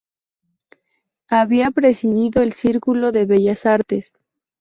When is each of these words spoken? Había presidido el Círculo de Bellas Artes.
Había 1.29 1.69
presidido 1.69 2.41
el 2.41 2.53
Círculo 2.53 3.11
de 3.11 3.27
Bellas 3.27 3.67
Artes. 3.67 4.13